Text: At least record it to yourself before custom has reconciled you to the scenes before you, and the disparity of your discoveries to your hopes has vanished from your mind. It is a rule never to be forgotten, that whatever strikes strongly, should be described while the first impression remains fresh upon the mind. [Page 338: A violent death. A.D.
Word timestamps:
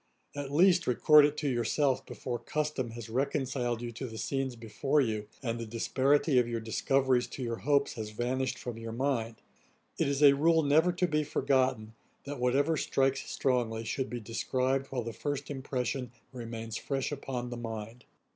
At 0.35 0.51
least 0.51 0.87
record 0.87 1.25
it 1.25 1.37
to 1.37 1.47
yourself 1.47 2.03
before 2.07 2.39
custom 2.39 2.89
has 2.89 3.07
reconciled 3.07 3.83
you 3.83 3.91
to 3.91 4.07
the 4.07 4.17
scenes 4.17 4.55
before 4.55 4.99
you, 4.99 5.27
and 5.43 5.59
the 5.59 5.65
disparity 5.67 6.39
of 6.39 6.47
your 6.47 6.59
discoveries 6.59 7.27
to 7.27 7.43
your 7.43 7.57
hopes 7.57 7.93
has 7.93 8.09
vanished 8.09 8.57
from 8.57 8.79
your 8.79 8.93
mind. 8.93 9.43
It 9.99 10.07
is 10.07 10.23
a 10.23 10.33
rule 10.33 10.63
never 10.63 10.91
to 10.91 11.07
be 11.07 11.23
forgotten, 11.23 11.93
that 12.23 12.39
whatever 12.39 12.77
strikes 12.77 13.29
strongly, 13.31 13.83
should 13.83 14.09
be 14.09 14.19
described 14.19 14.87
while 14.87 15.03
the 15.03 15.13
first 15.13 15.51
impression 15.51 16.11
remains 16.33 16.77
fresh 16.77 17.11
upon 17.11 17.51
the 17.51 17.55
mind. 17.55 17.59
[Page 17.59 17.59
338: 17.61 17.61
A 17.61 17.99
violent 18.01 18.01
death. 18.01 18.05
A.D. 18.07 18.07